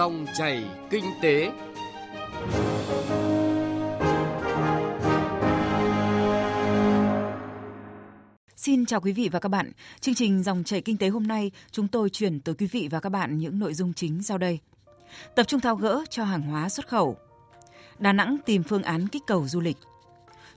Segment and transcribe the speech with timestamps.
[0.00, 1.52] Dòng chảy kinh tế.
[8.56, 9.72] Xin chào quý vị và các bạn.
[10.00, 13.00] Chương trình Dòng chảy kinh tế hôm nay, chúng tôi chuyển tới quý vị và
[13.00, 14.58] các bạn những nội dung chính sau đây.
[15.36, 17.16] Tập trung thao gỡ cho hàng hóa xuất khẩu.
[17.98, 19.76] Đà Nẵng tìm phương án kích cầu du lịch.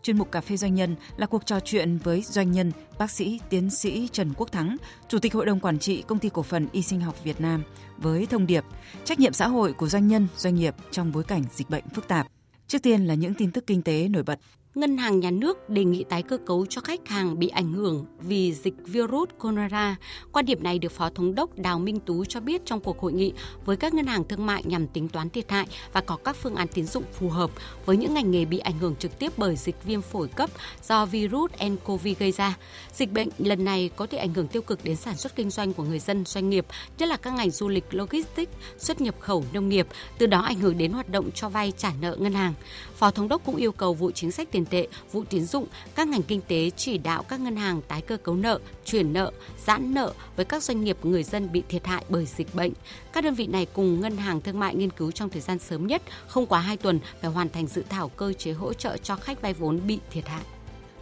[0.04, 3.40] Chuyên mục Cà phê Doanh nhân là cuộc trò chuyện với doanh nhân, bác sĩ,
[3.50, 4.78] tiến sĩ Trần Quốc Thắng,
[5.08, 7.64] Chủ tịch Hội đồng Quản trị Công ty Cổ phần Y sinh học Việt Nam
[7.98, 8.64] với thông điệp
[9.04, 12.08] trách nhiệm xã hội của doanh nhân, doanh nghiệp trong bối cảnh dịch bệnh phức
[12.08, 12.28] tạp.
[12.68, 14.40] Trước tiên là những tin tức kinh tế nổi bật.
[14.76, 18.06] Ngân hàng Nhà nước đề nghị tái cơ cấu cho khách hàng bị ảnh hưởng
[18.20, 19.96] vì dịch virus corona.
[20.32, 23.14] Quan điểm này được Phó Thống đốc Đào Minh Tú cho biết trong cuộc hội
[23.14, 23.34] nghị
[23.66, 26.56] với các ngân hàng thương mại nhằm tính toán thiệt hại và có các phương
[26.56, 27.52] án tín dụng phù hợp
[27.86, 30.50] với những ngành nghề bị ảnh hưởng trực tiếp bởi dịch viêm phổi cấp
[30.88, 32.58] do virus nCoV gây ra.
[32.94, 35.74] Dịch bệnh lần này có thể ảnh hưởng tiêu cực đến sản xuất kinh doanh
[35.74, 36.66] của người dân, doanh nghiệp,
[36.98, 40.60] nhất là các ngành du lịch, logistics, xuất nhập khẩu, nông nghiệp, từ đó ảnh
[40.60, 42.54] hưởng đến hoạt động cho vay trả nợ ngân hàng.
[42.96, 45.66] Phó Thống đốc cũng yêu cầu vụ chính sách tiền tiền tệ, vụ tín dụng,
[45.96, 49.32] các ngành kinh tế chỉ đạo các ngân hàng tái cơ cấu nợ, chuyển nợ,
[49.66, 52.72] giãn nợ với các doanh nghiệp người dân bị thiệt hại bởi dịch bệnh.
[53.14, 55.88] Các đơn vị này cùng ngân hàng thương mại nghiên cứu trong thời gian sớm
[55.88, 59.16] nhất, không quá 2 tuần phải hoàn thành dự thảo cơ chế hỗ trợ cho
[59.16, 60.44] khách vay vốn bị thiệt hại.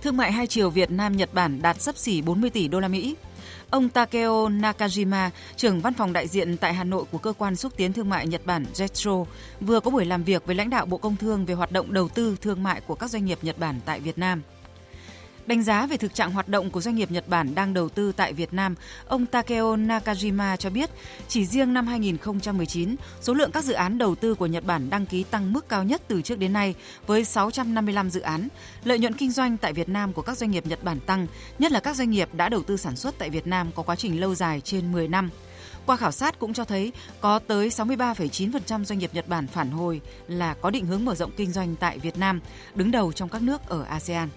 [0.02, 2.88] Thương mại hai chiều Việt Nam Nhật Bản đạt sấp xỉ 40 tỷ đô la
[2.88, 3.16] Mỹ.
[3.70, 7.74] Ông Takeo Nakajima, trưởng văn phòng đại diện tại Hà Nội của cơ quan xúc
[7.76, 9.26] tiến thương mại Nhật Bản JETRO,
[9.62, 12.08] vừa có buổi làm việc với lãnh đạo Bộ Công Thương về hoạt động đầu
[12.08, 14.42] tư thương mại của các doanh nghiệp Nhật Bản tại Việt Nam.
[15.52, 18.12] Đánh giá về thực trạng hoạt động của doanh nghiệp Nhật Bản đang đầu tư
[18.12, 18.76] tại Việt Nam,
[19.08, 20.90] ông Takeo Nakajima cho biết,
[21.28, 25.06] chỉ riêng năm 2019, số lượng các dự án đầu tư của Nhật Bản đăng
[25.06, 26.76] ký tăng mức cao nhất từ trước đến nay
[27.08, 28.48] với 655 dự án.
[28.84, 31.28] Lợi nhuận kinh doanh tại Việt Nam của các doanh nghiệp Nhật Bản tăng,
[31.60, 33.96] nhất là các doanh nghiệp đã đầu tư sản xuất tại Việt Nam có quá
[33.96, 35.30] trình lâu dài trên 10 năm.
[35.86, 36.92] Qua khảo sát cũng cho thấy
[37.22, 41.32] có tới 63,9% doanh nghiệp Nhật Bản phản hồi là có định hướng mở rộng
[41.38, 42.40] kinh doanh tại Việt Nam,
[42.76, 44.30] đứng đầu trong các nước ở ASEAN.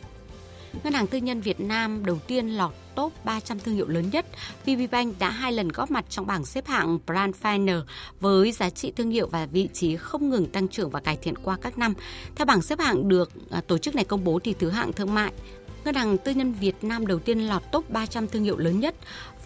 [0.82, 4.26] Ngân hàng tư nhân Việt Nam đầu tiên lọt top 300 thương hiệu lớn nhất,
[4.66, 7.82] VPBank đã hai lần góp mặt trong bảng xếp hạng Brand Finder
[8.20, 11.38] với giá trị thương hiệu và vị trí không ngừng tăng trưởng và cải thiện
[11.38, 11.94] qua các năm.
[12.36, 15.14] Theo bảng xếp hạng được à, tổ chức này công bố thì thứ hạng thương
[15.14, 15.32] mại
[15.84, 18.94] Ngân hàng tư nhân Việt Nam đầu tiên lọt top 300 thương hiệu lớn nhất.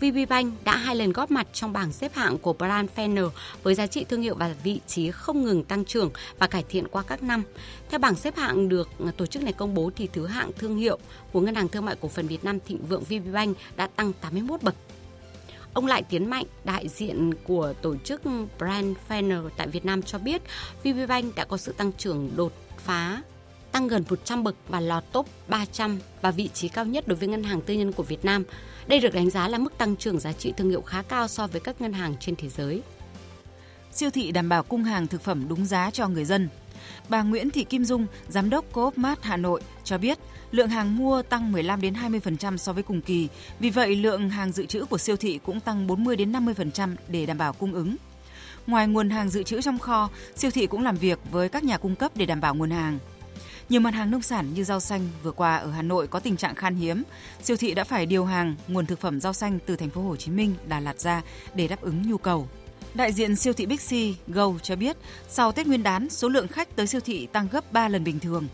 [0.00, 3.30] VPBank đã hai lần góp mặt trong bảng xếp hạng của Brand Finance
[3.62, 6.88] với giá trị thương hiệu và vị trí không ngừng tăng trưởng và cải thiện
[6.88, 7.42] qua các năm.
[7.90, 10.98] Theo bảng xếp hạng được tổ chức này công bố thì thứ hạng thương hiệu
[11.32, 14.62] của Ngân hàng Thương mại Cổ phần Việt Nam Thịnh Vượng VPBank đã tăng 81
[14.62, 14.74] bậc.
[15.72, 18.22] Ông Lại Tiến Mạnh, đại diện của tổ chức
[18.58, 20.42] Brand Finance tại Việt Nam cho biết,
[20.82, 23.22] VPBank đã có sự tăng trưởng đột phá
[23.72, 27.28] tăng gần 100 bậc và lọt top 300 và vị trí cao nhất đối với
[27.28, 28.44] ngân hàng tư nhân của Việt Nam.
[28.88, 31.46] Đây được đánh giá là mức tăng trưởng giá trị thương hiệu khá cao so
[31.46, 32.82] với các ngân hàng trên thế giới.
[33.92, 36.48] Siêu thị đảm bảo cung hàng thực phẩm đúng giá cho người dân.
[37.08, 40.18] Bà Nguyễn Thị Kim Dung, giám đốc Coop Mart Hà Nội cho biết,
[40.50, 43.28] lượng hàng mua tăng 15 đến 20% so với cùng kỳ.
[43.58, 47.26] Vì vậy, lượng hàng dự trữ của siêu thị cũng tăng 40 đến 50% để
[47.26, 47.96] đảm bảo cung ứng.
[48.66, 51.78] Ngoài nguồn hàng dự trữ trong kho, siêu thị cũng làm việc với các nhà
[51.78, 52.98] cung cấp để đảm bảo nguồn hàng.
[53.68, 56.36] Nhiều mặt hàng nông sản như rau xanh vừa qua ở Hà Nội có tình
[56.36, 57.02] trạng khan hiếm,
[57.42, 60.16] siêu thị đã phải điều hàng nguồn thực phẩm rau xanh từ thành phố Hồ
[60.16, 61.22] Chí Minh, Đà Lạt ra
[61.54, 62.48] để đáp ứng nhu cầu.
[62.94, 63.92] Đại diện siêu thị Big C
[64.28, 64.96] Go cho biết,
[65.28, 68.20] sau Tết Nguyên đán, số lượng khách tới siêu thị tăng gấp 3 lần bình
[68.20, 68.48] thường.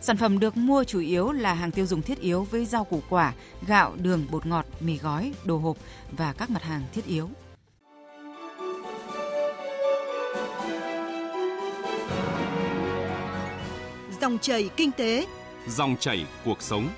[0.00, 3.02] Sản phẩm được mua chủ yếu là hàng tiêu dùng thiết yếu với rau củ
[3.08, 3.32] quả,
[3.66, 5.76] gạo, đường, bột ngọt, mì gói, đồ hộp
[6.12, 7.28] và các mặt hàng thiết yếu.
[14.20, 15.26] Dòng chảy kinh tế,
[15.68, 16.88] dòng chảy cuộc sống.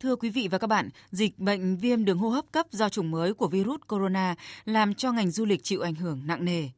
[0.00, 3.10] Thưa quý vị và các bạn, dịch bệnh viêm đường hô hấp cấp do chủng
[3.10, 6.68] mới của virus corona làm cho ngành du lịch chịu ảnh hưởng nặng nề.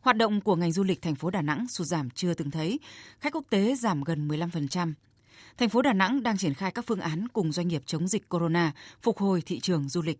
[0.00, 2.80] Hoạt động của ngành du lịch thành phố Đà Nẵng sụt giảm chưa từng thấy,
[3.20, 4.92] khách quốc tế giảm gần 15%.
[5.56, 8.28] Thành phố Đà Nẵng đang triển khai các phương án cùng doanh nghiệp chống dịch
[8.28, 8.72] corona,
[9.02, 10.18] phục hồi thị trường du lịch.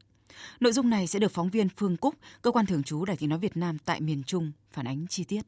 [0.60, 3.28] Nội dung này sẽ được phóng viên Phương Cúc, cơ quan thường trú Đài Tiếng
[3.28, 5.40] nói Việt Nam tại miền Trung phản ánh chi tiết.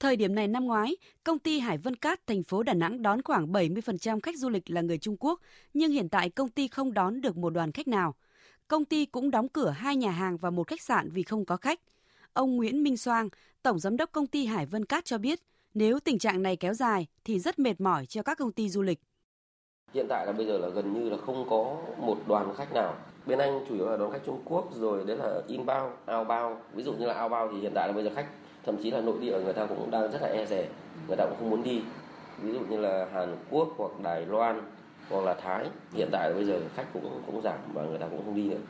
[0.00, 3.22] Thời điểm này năm ngoái, công ty Hải Vân Cát thành phố Đà Nẵng đón
[3.22, 5.40] khoảng 70% khách du lịch là người Trung Quốc,
[5.74, 8.14] nhưng hiện tại công ty không đón được một đoàn khách nào.
[8.68, 11.56] Công ty cũng đóng cửa hai nhà hàng và một khách sạn vì không có
[11.56, 11.80] khách.
[12.32, 13.28] Ông Nguyễn Minh Soang,
[13.62, 15.40] tổng giám đốc công ty Hải Vân Cát cho biết,
[15.74, 18.82] nếu tình trạng này kéo dài thì rất mệt mỏi cho các công ty du
[18.82, 19.00] lịch.
[19.94, 22.96] Hiện tại là bây giờ là gần như là không có một đoàn khách nào.
[23.28, 26.56] Bên Anh chủ yếu là đón khách Trung Quốc rồi đấy là inbound, outbound.
[26.74, 28.26] Ví dụ như là outbound thì hiện tại là bây giờ khách
[28.66, 30.68] thậm chí là nội địa người ta cũng đang rất là e dè
[31.08, 31.82] người ta cũng không muốn đi.
[32.42, 34.62] Ví dụ như là Hàn Quốc hoặc Đài Loan
[35.08, 38.06] hoặc là Thái hiện tại là bây giờ khách cũng cũng giảm và người ta
[38.10, 38.60] cũng không đi nữa.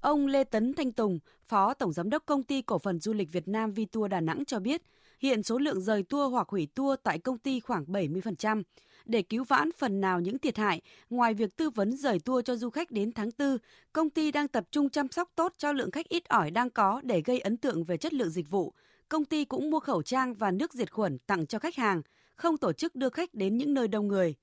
[0.00, 1.18] Ông Lê Tấn Thanh Tùng,
[1.48, 4.44] Phó Tổng Giám đốc Công ty Cổ phần Du lịch Việt Nam Vitour Đà Nẵng
[4.44, 4.82] cho biết,
[5.20, 8.62] hiện số lượng rời tour hoặc hủy tour tại công ty khoảng 70%.
[9.04, 10.80] Để cứu vãn phần nào những thiệt hại,
[11.10, 13.58] ngoài việc tư vấn rời tour cho du khách đến tháng 4,
[13.92, 17.00] công ty đang tập trung chăm sóc tốt cho lượng khách ít ỏi đang có
[17.04, 18.74] để gây ấn tượng về chất lượng dịch vụ.
[19.08, 22.02] Công ty cũng mua khẩu trang và nước diệt khuẩn tặng cho khách hàng,
[22.36, 24.34] không tổ chức đưa khách đến những nơi đông người.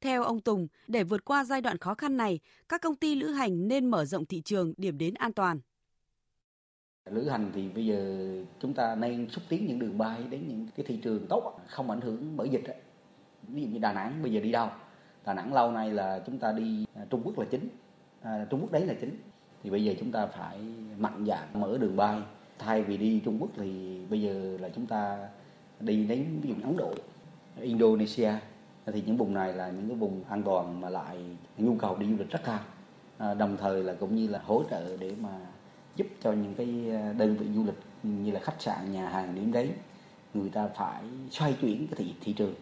[0.00, 3.28] Theo ông Tùng, để vượt qua giai đoạn khó khăn này, các công ty lữ
[3.28, 5.60] hành nên mở rộng thị trường điểm đến an toàn.
[7.10, 8.28] Lữ hành thì bây giờ
[8.60, 11.90] chúng ta nên xúc tiến những đường bay đến những cái thị trường tốt, không
[11.90, 12.64] ảnh hưởng bởi dịch.
[13.52, 14.68] Ví dụ như Đà Nẵng bây giờ đi đâu?
[15.26, 17.68] Đà Nẵng lâu nay là chúng ta đi à, Trung Quốc là chính,
[18.22, 19.16] à, Trung Quốc đấy là chính.
[19.62, 20.58] Thì bây giờ chúng ta phải
[20.98, 22.20] mạnh dạn mở đường bay.
[22.58, 25.28] Thay vì đi Trung Quốc thì bây giờ là chúng ta
[25.80, 26.94] đi đến ví dụ Ấn Độ,
[27.60, 28.32] Indonesia
[28.86, 31.18] thì những vùng này là những cái vùng an toàn mà lại
[31.58, 32.60] nhu cầu đi du lịch rất cao
[33.18, 35.40] à, đồng thời là cũng như là hỗ trợ để mà
[35.96, 39.34] giúp cho những cái à, đơn vị du lịch như là khách sạn nhà hàng
[39.34, 39.70] đến đấy
[40.34, 42.54] người ta phải xoay chuyển cái thị thị trường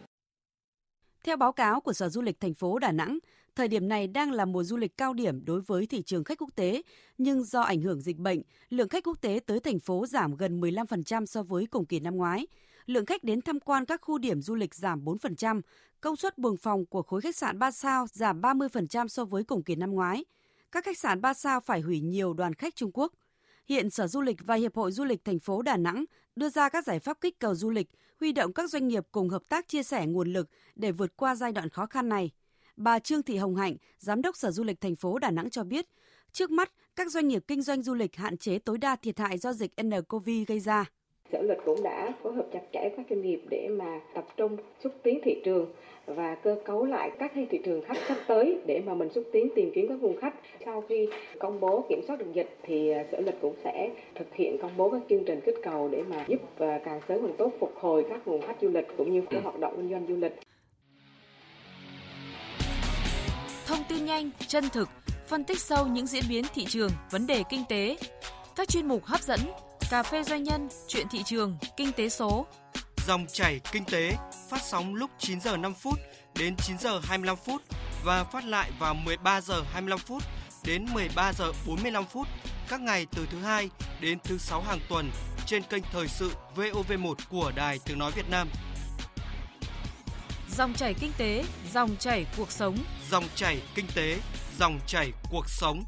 [1.24, 3.18] theo báo cáo của Sở Du lịch thành phố Đà Nẵng,
[3.54, 6.38] thời điểm này đang là mùa du lịch cao điểm đối với thị trường khách
[6.38, 6.82] quốc tế,
[7.18, 10.60] nhưng do ảnh hưởng dịch bệnh, lượng khách quốc tế tới thành phố giảm gần
[10.60, 12.46] 15% so với cùng kỳ năm ngoái
[12.90, 15.60] lượng khách đến tham quan các khu điểm du lịch giảm 4%,
[16.00, 19.62] công suất buồng phòng của khối khách sạn 3 sao giảm 30% so với cùng
[19.62, 20.24] kỳ năm ngoái.
[20.72, 23.12] Các khách sạn 3 sao phải hủy nhiều đoàn khách Trung Quốc.
[23.66, 26.04] Hiện Sở Du lịch và Hiệp hội Du lịch thành phố Đà Nẵng
[26.36, 27.88] đưa ra các giải pháp kích cầu du lịch,
[28.20, 31.34] huy động các doanh nghiệp cùng hợp tác chia sẻ nguồn lực để vượt qua
[31.34, 32.30] giai đoạn khó khăn này.
[32.76, 35.64] Bà Trương Thị Hồng Hạnh, Giám đốc Sở Du lịch thành phố Đà Nẵng cho
[35.64, 35.86] biết,
[36.32, 39.38] trước mắt các doanh nghiệp kinh doanh du lịch hạn chế tối đa thiệt hại
[39.38, 40.84] do dịch nCoV gây ra.
[41.32, 44.56] Sở lịch cũng đã phối hợp chặt chẽ các doanh nghiệp để mà tập trung
[44.84, 45.66] xúc tiến thị trường
[46.06, 49.48] và cơ cấu lại các thị trường khách sắp tới để mà mình xúc tiến
[49.54, 50.34] tìm kiếm các nguồn khách.
[50.64, 54.34] Sau khi công bố kiểm soát được dịch thì à, Sở Lịch cũng sẽ thực
[54.34, 57.36] hiện công bố các chương trình kích cầu để mà giúp và càng sớm càng
[57.38, 60.06] tốt phục hồi các nguồn khách du lịch cũng như các hoạt động kinh doanh
[60.08, 60.32] du lịch.
[63.66, 64.88] Thông tin nhanh, chân thực,
[65.26, 67.96] phân tích sâu những diễn biến thị trường, vấn đề kinh tế.
[68.56, 69.40] Các chuyên mục hấp dẫn
[69.90, 72.46] Cà phê doanh nhân, chuyện thị trường, kinh tế số.
[73.06, 74.16] Dòng chảy kinh tế
[74.50, 75.98] phát sóng lúc 9 giờ 5 phút
[76.38, 77.62] đến 9 giờ 25 phút
[78.04, 80.22] và phát lại vào 13 giờ 25 phút
[80.64, 82.28] đến 13 giờ 45 phút
[82.68, 83.70] các ngày từ thứ hai
[84.00, 85.10] đến thứ sáu hàng tuần
[85.46, 88.48] trên kênh thời sự VOV1 của Đài Tiếng nói Việt Nam.
[90.56, 92.76] Dòng chảy kinh tế, dòng chảy cuộc sống.
[93.10, 94.18] Dòng chảy kinh tế,
[94.58, 95.82] dòng chảy cuộc sống.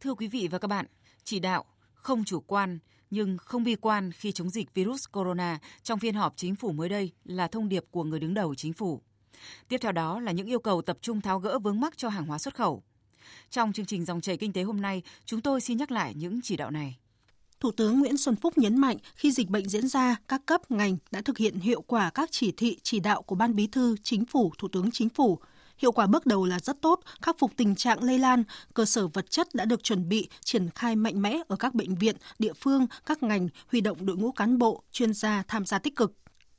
[0.00, 0.86] Thưa quý vị và các bạn,
[1.24, 2.78] chỉ đạo không chủ quan
[3.10, 6.88] nhưng không bi quan khi chống dịch virus corona trong phiên họp chính phủ mới
[6.88, 9.00] đây là thông điệp của người đứng đầu chính phủ.
[9.68, 12.26] Tiếp theo đó là những yêu cầu tập trung tháo gỡ vướng mắc cho hàng
[12.26, 12.82] hóa xuất khẩu.
[13.50, 16.40] Trong chương trình dòng chảy kinh tế hôm nay, chúng tôi xin nhắc lại những
[16.42, 16.96] chỉ đạo này.
[17.60, 20.96] Thủ tướng Nguyễn Xuân Phúc nhấn mạnh khi dịch bệnh diễn ra, các cấp ngành
[21.10, 24.24] đã thực hiện hiệu quả các chỉ thị chỉ đạo của Ban Bí thư, Chính
[24.24, 25.38] phủ, Thủ tướng Chính phủ
[25.78, 28.44] Hiệu quả bước đầu là rất tốt, khắc phục tình trạng lây lan,
[28.74, 31.94] cơ sở vật chất đã được chuẩn bị, triển khai mạnh mẽ ở các bệnh
[31.94, 35.78] viện, địa phương, các ngành, huy động đội ngũ cán bộ, chuyên gia tham gia
[35.78, 36.12] tích cực.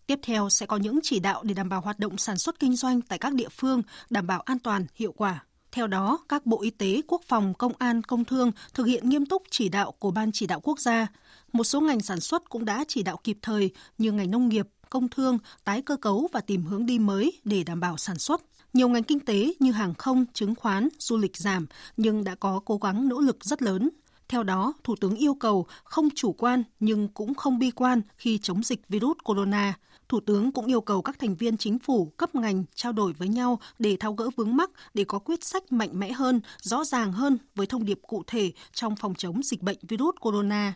[0.08, 2.76] Tiếp theo sẽ có những chỉ đạo để đảm bảo hoạt động sản xuất kinh
[2.76, 5.44] doanh tại các địa phương, đảm bảo an toàn, hiệu quả.
[5.72, 9.26] Theo đó, các Bộ Y tế, Quốc phòng, Công an, Công thương thực hiện nghiêm
[9.26, 11.08] túc chỉ đạo của Ban chỉ đạo quốc gia.
[11.54, 14.68] Một số ngành sản xuất cũng đã chỉ đạo kịp thời như ngành nông nghiệp,
[14.90, 18.42] công thương, tái cơ cấu và tìm hướng đi mới để đảm bảo sản xuất.
[18.76, 21.66] Nhiều ngành kinh tế như hàng không, chứng khoán, du lịch giảm
[21.98, 23.90] nhưng đã có cố gắng nỗ lực rất lớn.
[24.28, 28.38] Theo đó, Thủ tướng yêu cầu không chủ quan nhưng cũng không bi quan khi
[28.38, 29.74] chống dịch virus corona.
[30.10, 33.28] Thủ tướng cũng yêu cầu các thành viên chính phủ, cấp ngành trao đổi với
[33.28, 37.12] nhau để thao gỡ vướng mắc, để có quyết sách mạnh mẽ hơn, rõ ràng
[37.12, 40.74] hơn với thông điệp cụ thể trong phòng chống dịch bệnh virus corona.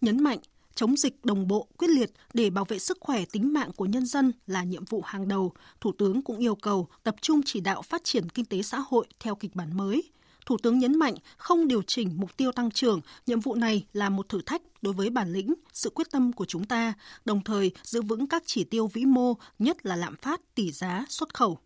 [0.00, 0.38] Nhấn mạnh,
[0.74, 4.06] chống dịch đồng bộ, quyết liệt để bảo vệ sức khỏe tính mạng của nhân
[4.06, 5.52] dân là nhiệm vụ hàng đầu.
[5.80, 9.06] Thủ tướng cũng yêu cầu tập trung chỉ đạo phát triển kinh tế xã hội
[9.20, 10.02] theo kịch bản mới.
[10.46, 14.08] Thủ tướng nhấn mạnh không điều chỉnh mục tiêu tăng trưởng, nhiệm vụ này là
[14.08, 17.70] một thử thách đối với bản lĩnh, sự quyết tâm của chúng ta, đồng thời
[17.82, 21.58] giữ vững các chỉ tiêu vĩ mô, nhất là lạm phát, tỷ giá, xuất khẩu.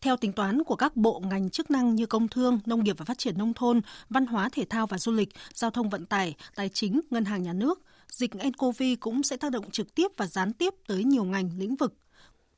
[0.00, 3.04] Theo tính toán của các bộ ngành chức năng như công thương, nông nghiệp và
[3.04, 6.34] phát triển nông thôn, văn hóa thể thao và du lịch, giao thông vận tải,
[6.54, 7.82] tài chính, ngân hàng nhà nước,
[8.16, 11.76] dịch nCoV cũng sẽ tác động trực tiếp và gián tiếp tới nhiều ngành lĩnh
[11.76, 11.94] vực.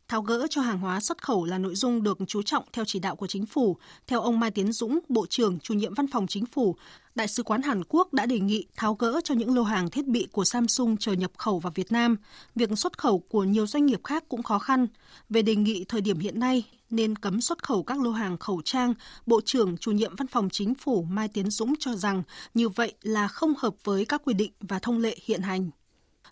[0.08, 2.98] Tháo gỡ cho hàng hóa xuất khẩu là nội dung được chú trọng theo chỉ
[2.98, 3.76] đạo của chính phủ.
[4.06, 6.76] Theo ông Mai Tiến Dũng, Bộ trưởng chủ nhiệm Văn phòng Chính phủ,
[7.14, 10.06] Đại sứ quán Hàn Quốc đã đề nghị tháo gỡ cho những lô hàng thiết
[10.06, 12.16] bị của Samsung chờ nhập khẩu vào Việt Nam.
[12.54, 14.86] Việc xuất khẩu của nhiều doanh nghiệp khác cũng khó khăn.
[15.28, 18.62] Về đề nghị thời điểm hiện nay, nên cấm xuất khẩu các lô hàng khẩu
[18.64, 18.94] trang,
[19.26, 22.22] Bộ trưởng chủ nhiệm Văn phòng Chính phủ Mai Tiến Dũng cho rằng
[22.54, 25.70] như vậy là không hợp với các quy định và thông lệ hiện hành.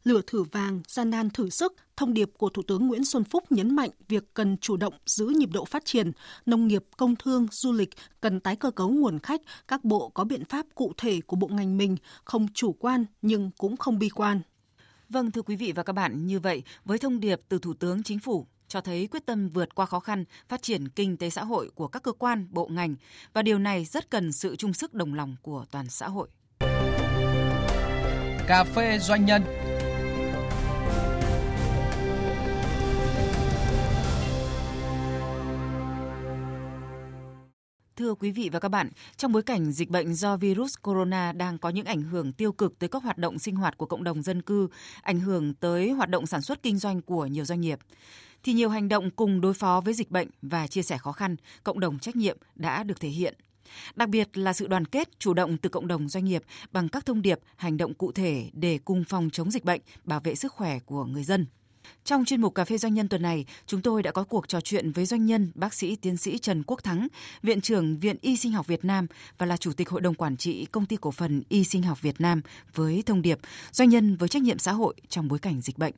[0.07, 3.53] Lửa thử vàng, gian nan thử sức, thông điệp của Thủ tướng Nguyễn Xuân Phúc
[3.53, 6.13] nhấn mạnh việc cần chủ động giữ nhịp độ phát triển,
[6.47, 10.25] nông nghiệp, công thương, du lịch cần tái cơ cấu nguồn khách, các bộ có
[10.25, 14.09] biện pháp cụ thể của bộ ngành mình, không chủ quan nhưng cũng không bi
[14.09, 14.41] quan.
[15.09, 18.03] Vâng thưa quý vị và các bạn, như vậy với thông điệp từ Thủ tướng
[18.03, 21.45] Chính phủ cho thấy quyết tâm vượt qua khó khăn, phát triển kinh tế xã
[21.45, 22.95] hội của các cơ quan, bộ ngành
[23.33, 26.29] và điều này rất cần sự chung sức đồng lòng của toàn xã hội.
[28.49, 29.43] Cà phê doanh nhân
[37.97, 41.59] Thưa quý vị và các bạn, trong bối cảnh dịch bệnh do virus corona đang
[41.59, 44.23] có những ảnh hưởng tiêu cực tới các hoạt động sinh hoạt của cộng đồng
[44.23, 44.69] dân cư,
[45.03, 47.79] ảnh hưởng tới hoạt động sản xuất kinh doanh của nhiều doanh nghiệp,
[48.43, 51.37] thì nhiều hành động cùng đối phó với dịch bệnh và chia sẻ khó khăn,
[51.65, 53.35] cộng đồng trách nhiệm đã được thể hiện.
[53.95, 57.07] Đặc biệt là sự đoàn kết, chủ động từ cộng đồng doanh nghiệp bằng các
[57.07, 60.53] thông điệp, hành động cụ thể để cùng phòng chống dịch bệnh, bảo vệ sức
[60.53, 61.47] khỏe của người dân.
[62.05, 64.61] Trong chuyên mục Cà phê Doanh nhân tuần này, chúng tôi đã có cuộc trò
[64.61, 67.09] chuyện với doanh nhân bác sĩ tiến sĩ Trần Quốc Thắng,
[67.43, 69.07] Viện trưởng Viện Y Sinh học Việt Nam
[69.39, 72.03] và là Chủ tịch Hội đồng Quản trị Công ty Cổ phần Y Sinh học
[72.03, 72.43] Việt Nam
[72.75, 73.39] với thông điệp
[73.73, 75.95] Doanh nhân với trách nhiệm xã hội trong bối cảnh dịch bệnh.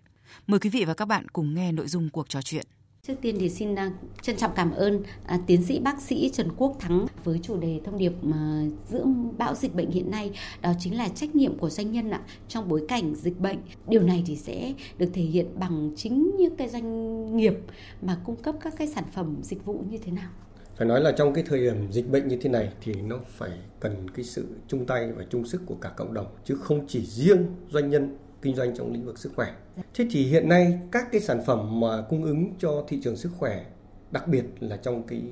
[0.46, 2.66] Mời quý vị và các bạn cùng nghe nội dung cuộc trò chuyện.
[3.08, 3.90] Trước tiên thì xin à,
[4.22, 7.80] trân trọng cảm ơn à, tiến sĩ bác sĩ Trần Quốc Thắng với chủ đề
[7.84, 9.04] thông điệp mà giữa
[9.38, 10.30] bão dịch bệnh hiện nay,
[10.62, 13.58] đó chính là trách nhiệm của doanh nhân ạ, trong bối cảnh dịch bệnh.
[13.88, 17.54] Điều này thì sẽ được thể hiện bằng chính những cái doanh nghiệp
[18.02, 20.30] mà cung cấp các cái sản phẩm dịch vụ như thế nào.
[20.76, 23.50] Phải nói là trong cái thời điểm dịch bệnh như thế này thì nó phải
[23.80, 27.06] cần cái sự chung tay và chung sức của cả cộng đồng, chứ không chỉ
[27.06, 29.54] riêng doanh nhân kinh doanh trong lĩnh vực sức khỏe.
[29.94, 33.30] Thế thì hiện nay các cái sản phẩm mà cung ứng cho thị trường sức
[33.38, 33.64] khỏe,
[34.10, 35.22] đặc biệt là trong cái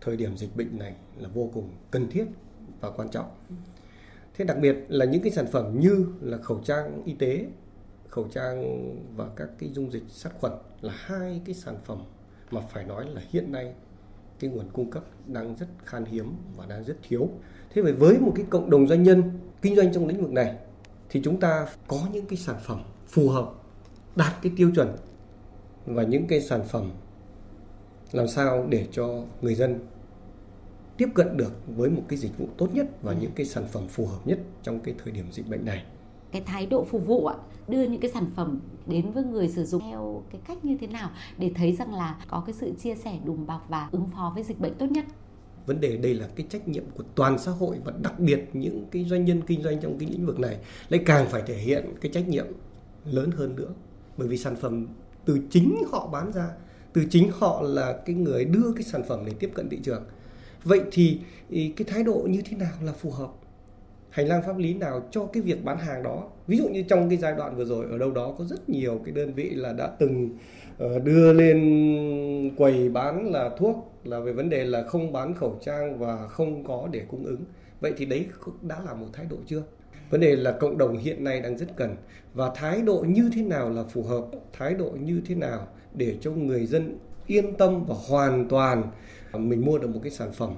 [0.00, 2.24] thời điểm dịch bệnh này là vô cùng cần thiết
[2.80, 3.26] và quan trọng.
[4.34, 7.46] Thế đặc biệt là những cái sản phẩm như là khẩu trang y tế,
[8.08, 11.98] khẩu trang và các cái dung dịch sát khuẩn là hai cái sản phẩm
[12.50, 13.74] mà phải nói là hiện nay
[14.38, 17.28] cái nguồn cung cấp đang rất khan hiếm và đang rất thiếu.
[17.74, 19.22] Thế vậy với một cái cộng đồng doanh nhân
[19.62, 20.56] kinh doanh trong lĩnh vực này
[21.14, 23.52] thì chúng ta có những cái sản phẩm phù hợp
[24.16, 24.96] đạt cái tiêu chuẩn
[25.86, 26.90] và những cái sản phẩm
[28.12, 29.78] làm sao để cho người dân
[30.96, 33.18] tiếp cận được với một cái dịch vụ tốt nhất và ừ.
[33.20, 35.84] những cái sản phẩm phù hợp nhất trong cái thời điểm dịch bệnh này.
[36.32, 37.36] Cái thái độ phục vụ ạ,
[37.68, 40.86] đưa những cái sản phẩm đến với người sử dụng theo cái cách như thế
[40.86, 44.32] nào để thấy rằng là có cái sự chia sẻ đùm bọc và ứng phó
[44.34, 45.04] với dịch bệnh tốt nhất
[45.66, 48.86] vấn đề đây là cái trách nhiệm của toàn xã hội và đặc biệt những
[48.90, 50.56] cái doanh nhân kinh doanh trong cái lĩnh vực này
[50.88, 52.46] lại càng phải thể hiện cái trách nhiệm
[53.04, 53.70] lớn hơn nữa.
[54.16, 54.86] Bởi vì sản phẩm
[55.24, 56.48] từ chính họ bán ra,
[56.92, 60.04] từ chính họ là cái người đưa cái sản phẩm để tiếp cận thị trường.
[60.64, 63.28] Vậy thì cái thái độ như thế nào là phù hợp?
[64.10, 66.28] Hành lang pháp lý nào cho cái việc bán hàng đó?
[66.46, 69.00] Ví dụ như trong cái giai đoạn vừa rồi, ở đâu đó có rất nhiều
[69.04, 70.30] cái đơn vị là đã từng
[70.78, 75.58] ờ, đưa lên quầy bán là thuốc là về vấn đề là không bán khẩu
[75.60, 77.44] trang và không có để cung ứng.
[77.80, 78.26] Vậy thì đấy
[78.62, 79.62] đã là một thái độ chưa?
[80.10, 81.96] Vấn đề là cộng đồng hiện nay đang rất cần.
[82.34, 86.16] Và thái độ như thế nào là phù hợp, thái độ như thế nào để
[86.20, 88.82] cho người dân yên tâm và hoàn toàn
[89.32, 90.54] mình mua được một cái sản phẩm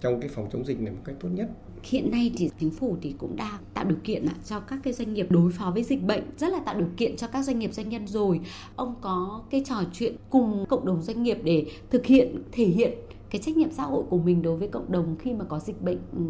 [0.00, 1.48] trong cái phòng chống dịch này một cách tốt nhất.
[1.82, 5.14] Hiện nay thì chính phủ thì cũng đang tạo điều kiện cho các cái doanh
[5.14, 7.74] nghiệp đối phó với dịch bệnh rất là tạo điều kiện cho các doanh nghiệp
[7.74, 8.40] doanh nhân rồi.
[8.76, 12.92] Ông có cái trò chuyện cùng cộng đồng doanh nghiệp để thực hiện thể hiện
[13.30, 15.82] cái trách nhiệm xã hội của mình đối với cộng đồng khi mà có dịch
[15.82, 16.22] bệnh ừ,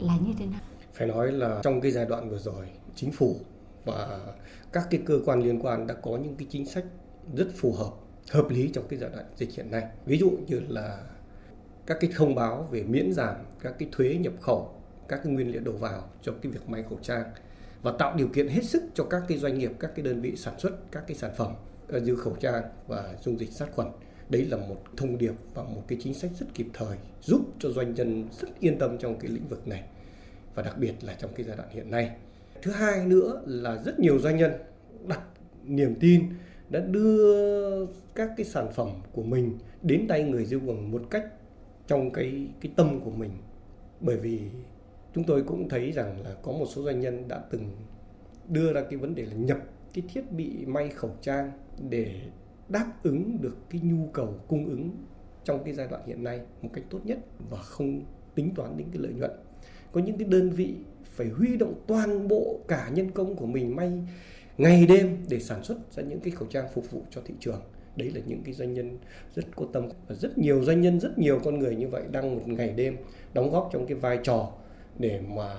[0.00, 0.60] là như thế nào?
[0.92, 3.36] Phải nói là trong cái giai đoạn vừa rồi chính phủ
[3.84, 4.20] và
[4.72, 6.84] các cái cơ quan liên quan đã có những cái chính sách
[7.34, 7.90] rất phù hợp
[8.30, 9.82] hợp lý trong cái giai đoạn dịch hiện nay.
[10.06, 11.02] Ví dụ như là
[11.86, 14.74] các cái thông báo về miễn giảm các cái thuế nhập khẩu,
[15.08, 17.24] các cái nguyên liệu đầu vào cho cái việc may khẩu trang
[17.82, 20.36] và tạo điều kiện hết sức cho các cái doanh nghiệp, các cái đơn vị
[20.36, 21.52] sản xuất các cái sản phẩm
[21.88, 23.88] ờ, như khẩu trang và dung dịch sát khuẩn.
[24.28, 27.70] Đấy là một thông điệp và một cái chính sách rất kịp thời giúp cho
[27.70, 29.82] doanh nhân rất yên tâm trong cái lĩnh vực này
[30.54, 32.10] và đặc biệt là trong cái giai đoạn hiện nay.
[32.62, 34.52] Thứ hai nữa là rất nhiều doanh nhân
[35.06, 35.20] đặt
[35.64, 36.24] niềm tin
[36.70, 41.24] đã đưa các cái sản phẩm của mình đến tay người tiêu dùng một cách
[41.86, 43.30] trong cái cái tâm của mình.
[44.00, 44.40] Bởi vì
[45.14, 47.70] chúng tôi cũng thấy rằng là có một số doanh nhân đã từng
[48.48, 49.58] đưa ra cái vấn đề là nhập
[49.94, 51.50] cái thiết bị may khẩu trang
[51.88, 52.20] để
[52.68, 54.90] đáp ứng được cái nhu cầu cung ứng
[55.44, 57.18] trong cái giai đoạn hiện nay một cách tốt nhất
[57.50, 58.02] và không
[58.34, 59.30] tính toán đến cái lợi nhuận.
[59.92, 60.74] Có những cái đơn vị
[61.04, 63.92] phải huy động toàn bộ cả nhân công của mình may
[64.58, 67.60] ngày đêm để sản xuất ra những cái khẩu trang phục vụ cho thị trường
[67.96, 68.98] đấy là những cái doanh nhân
[69.34, 69.88] rất có tâm.
[70.08, 72.96] Và rất nhiều doanh nhân rất nhiều con người như vậy đang một ngày đêm
[73.34, 74.50] đóng góp trong cái vai trò
[74.98, 75.54] để mà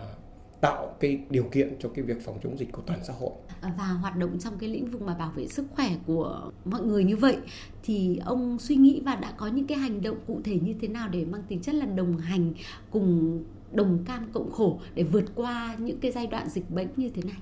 [0.61, 3.31] tạo cái điều kiện cho cái việc phòng chống dịch của toàn xã hội.
[3.77, 7.03] Và hoạt động trong cái lĩnh vực mà bảo vệ sức khỏe của mọi người
[7.03, 7.37] như vậy
[7.83, 10.87] thì ông suy nghĩ và đã có những cái hành động cụ thể như thế
[10.87, 12.53] nào để mang tính chất là đồng hành
[12.91, 17.09] cùng đồng cam cộng khổ để vượt qua những cái giai đoạn dịch bệnh như
[17.09, 17.37] thế này?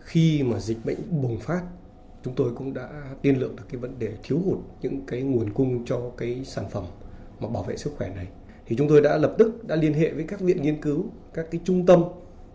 [0.00, 1.62] Khi mà dịch bệnh bùng phát
[2.26, 2.88] chúng tôi cũng đã
[3.22, 6.64] tiên lượng được cái vấn đề thiếu hụt những cái nguồn cung cho cái sản
[6.70, 6.84] phẩm
[7.40, 8.26] mà bảo vệ sức khỏe này
[8.66, 11.04] thì chúng tôi đã lập tức đã liên hệ với các viện nghiên cứu,
[11.34, 12.02] các cái trung tâm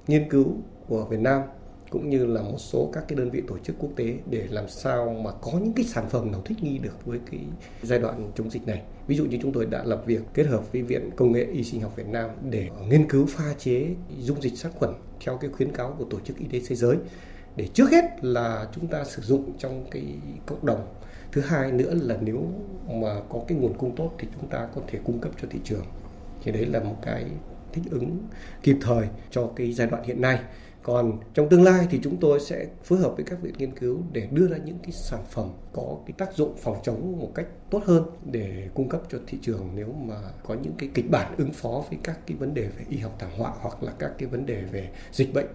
[0.08, 0.46] nghiên cứu
[0.88, 1.42] của Việt Nam
[1.90, 4.70] cũng như là một số các cái đơn vị tổ chức quốc tế để làm
[4.70, 7.40] sao mà có những cái sản phẩm nào thích nghi được với cái
[7.84, 8.82] giai đoạn chống dịch này.
[9.08, 11.64] Ví dụ như chúng tôi đã lập việc kết hợp với Viện Công nghệ Y
[11.64, 13.88] sinh học Việt Nam để nghiên cứu pha chế
[14.20, 14.92] dung dịch sát khuẩn
[15.26, 16.98] theo cái khuyến cáo của Tổ chức Y tế Thế giới
[17.56, 20.04] để trước hết là chúng ta sử dụng trong cái
[20.46, 20.88] cộng đồng.
[21.32, 22.48] Thứ hai nữa là nếu
[22.88, 25.60] mà có cái nguồn cung tốt thì chúng ta có thể cung cấp cho thị
[25.64, 25.86] trường.
[26.44, 27.26] Thì đấy là một cái
[27.74, 28.18] thích ứng
[28.64, 30.40] kịp thời cho cái giai đoạn hiện nay
[30.84, 34.00] còn trong tương lai thì chúng tôi sẽ phối hợp với các viện nghiên cứu
[34.12, 37.48] để đưa ra những cái sản phẩm có cái tác dụng phòng chống một cách
[37.70, 41.36] tốt hơn để cung cấp cho thị trường nếu mà có những cái kịch bản
[41.38, 44.12] ứng phó với các cái vấn đề về y học thảm họa hoặc là các
[44.18, 45.48] cái vấn đề về dịch bệnh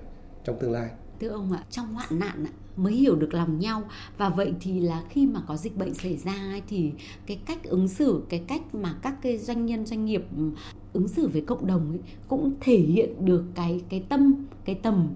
[0.45, 0.89] trong tương lai
[1.21, 3.83] thưa ông ạ trong hoạn nạn ạ, mới hiểu được lòng nhau
[4.19, 6.93] và vậy thì là khi mà có dịch bệnh xảy ra ấy, thì
[7.27, 10.51] cái cách ứng xử cái cách mà các cái doanh nhân doanh nghiệp ừ,
[10.93, 15.09] ứng xử với cộng đồng ấy, cũng thể hiện được cái cái tâm cái tầm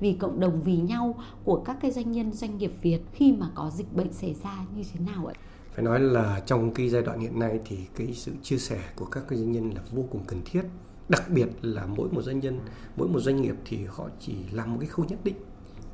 [0.00, 3.50] vì cộng đồng vì nhau của các cái doanh nhân doanh nghiệp Việt khi mà
[3.54, 5.34] có dịch bệnh xảy ra như thế nào ạ?
[5.74, 9.04] Phải nói là trong cái giai đoạn hiện nay thì cái sự chia sẻ của
[9.04, 10.62] các cái doanh nhân là vô cùng cần thiết
[11.08, 12.60] đặc biệt là mỗi một doanh nhân,
[12.96, 15.36] mỗi một doanh nghiệp thì họ chỉ làm một cái khâu nhất định.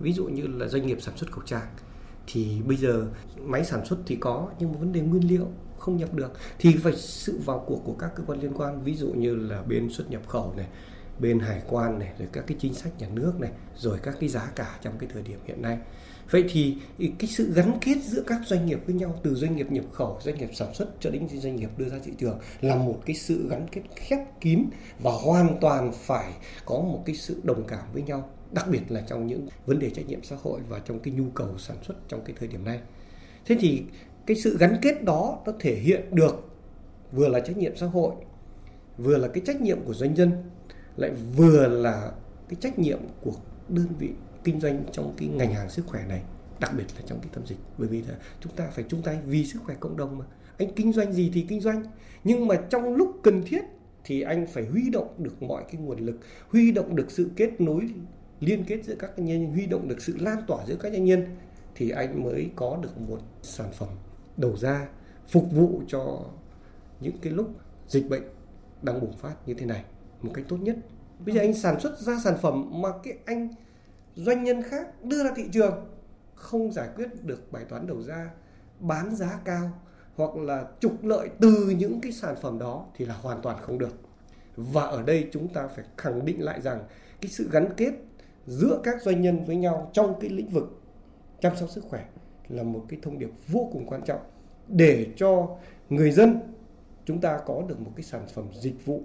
[0.00, 1.66] Ví dụ như là doanh nghiệp sản xuất khẩu trang.
[2.26, 3.06] Thì bây giờ
[3.44, 5.46] máy sản xuất thì có, nhưng mà vấn đề nguyên liệu
[5.78, 6.32] không nhập được.
[6.58, 9.62] Thì phải sự vào cuộc của các cơ quan liên quan, ví dụ như là
[9.62, 10.66] bên xuất nhập khẩu này,
[11.18, 14.28] bên hải quan này, rồi các cái chính sách nhà nước này, rồi các cái
[14.28, 15.78] giá cả trong cái thời điểm hiện nay
[16.30, 19.72] vậy thì cái sự gắn kết giữa các doanh nghiệp với nhau, từ doanh nghiệp
[19.72, 22.76] nhập khẩu, doanh nghiệp sản xuất cho đến doanh nghiệp đưa ra thị trường là
[22.76, 24.64] một cái sự gắn kết khép kín
[25.02, 26.32] và hoàn toàn phải
[26.66, 29.90] có một cái sự đồng cảm với nhau, đặc biệt là trong những vấn đề
[29.90, 32.64] trách nhiệm xã hội và trong cái nhu cầu sản xuất trong cái thời điểm
[32.64, 32.80] này.
[33.46, 33.82] Thế thì
[34.26, 36.48] cái sự gắn kết đó nó thể hiện được
[37.12, 38.12] vừa là trách nhiệm xã hội,
[38.98, 40.30] vừa là cái trách nhiệm của doanh nhân,
[40.96, 42.12] lại vừa là
[42.48, 43.32] cái trách nhiệm của
[43.68, 44.10] đơn vị
[44.48, 46.22] kinh doanh trong cái ngành hàng sức khỏe này,
[46.60, 47.58] đặc biệt là trong cái tâm dịch.
[47.78, 50.24] Bởi vì là chúng ta phải chung tay vì sức khỏe cộng đồng mà.
[50.58, 51.84] Anh kinh doanh gì thì kinh doanh.
[52.24, 53.62] Nhưng mà trong lúc cần thiết
[54.04, 57.60] thì anh phải huy động được mọi cái nguồn lực, huy động được sự kết
[57.60, 57.88] nối,
[58.40, 61.24] liên kết giữa các nhân huy động được sự lan tỏa giữa các doanh nhân
[61.74, 63.88] thì anh mới có được một sản phẩm
[64.36, 64.88] đầu ra
[65.28, 66.24] phục vụ cho
[67.00, 67.50] những cái lúc
[67.88, 68.22] dịch bệnh
[68.82, 69.84] đang bùng phát như thế này
[70.22, 70.76] một cách tốt nhất.
[71.26, 73.48] Bây giờ anh sản xuất ra sản phẩm mà cái anh
[74.18, 75.86] doanh nhân khác đưa ra thị trường,
[76.34, 78.30] không giải quyết được bài toán đầu ra,
[78.80, 79.70] bán giá cao
[80.16, 83.78] hoặc là trục lợi từ những cái sản phẩm đó thì là hoàn toàn không
[83.78, 83.98] được.
[84.56, 86.84] Và ở đây chúng ta phải khẳng định lại rằng
[87.20, 87.92] cái sự gắn kết
[88.46, 90.80] giữa các doanh nhân với nhau trong cái lĩnh vực
[91.40, 92.04] chăm sóc sức khỏe
[92.48, 94.20] là một cái thông điệp vô cùng quan trọng
[94.68, 95.56] để cho
[95.88, 96.40] người dân
[97.04, 99.02] chúng ta có được một cái sản phẩm dịch vụ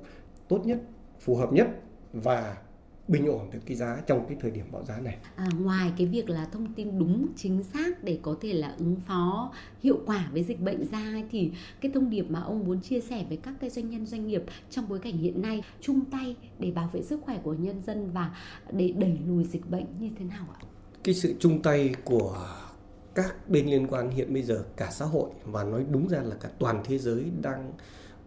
[0.48, 0.78] tốt nhất,
[1.20, 1.68] phù hợp nhất
[2.14, 2.58] và
[3.08, 5.18] bình ổn được cái giá trong cái thời điểm bão giá này.
[5.36, 8.96] À, ngoài cái việc là thông tin đúng chính xác để có thể là ứng
[9.08, 13.00] phó hiệu quả với dịch bệnh ra thì cái thông điệp mà ông muốn chia
[13.02, 16.36] sẻ với các cái doanh nhân doanh nghiệp trong bối cảnh hiện nay chung tay
[16.60, 18.36] để bảo vệ sức khỏe của nhân dân và
[18.72, 20.60] để đẩy lùi dịch bệnh như thế nào ạ?
[21.04, 22.38] Cái sự chung tay của
[23.16, 26.36] các bên liên quan hiện bây giờ cả xã hội và nói đúng ra là
[26.36, 27.74] cả toàn thế giới đang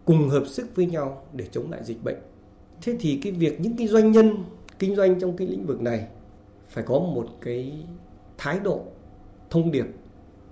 [0.05, 2.17] cùng hợp sức với nhau để chống lại dịch bệnh.
[2.81, 4.43] Thế thì cái việc những cái doanh nhân
[4.79, 6.07] kinh doanh trong cái lĩnh vực này
[6.69, 7.85] phải có một cái
[8.37, 8.81] thái độ
[9.49, 9.85] thông điệp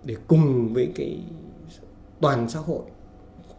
[0.03, 1.19] để cùng với cái
[2.21, 2.81] toàn xã hội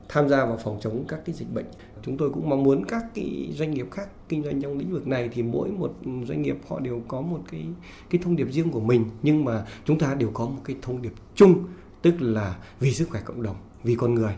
[0.09, 1.67] tham gia vào phòng chống các cái dịch bệnh.
[2.03, 5.07] Chúng tôi cũng mong muốn các cái doanh nghiệp khác kinh doanh trong lĩnh vực
[5.07, 7.67] này thì mỗi một doanh nghiệp họ đều có một cái
[8.11, 11.03] cái thông điệp riêng của mình nhưng mà chúng ta đều có một cái thông
[11.03, 11.65] điệp chung
[12.03, 14.35] tức là vì sức khỏe cộng đồng, vì con người,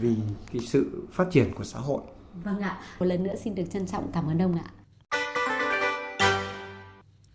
[0.00, 0.16] vì
[0.52, 2.02] cái sự phát triển của xã hội.
[2.44, 4.64] Vâng ạ, một lần nữa xin được trân trọng cảm ơn ông ạ.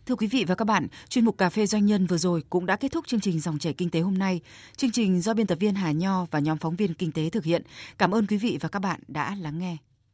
[0.05, 2.65] Thưa quý vị và các bạn, chuyên mục Cà phê Doanh nhân vừa rồi cũng
[2.65, 4.41] đã kết thúc chương trình Dòng chảy Kinh tế hôm nay.
[4.77, 7.43] Chương trình do biên tập viên Hà Nho và nhóm phóng viên Kinh tế thực
[7.43, 7.61] hiện.
[7.97, 9.77] Cảm ơn quý vị và các bạn đã lắng nghe.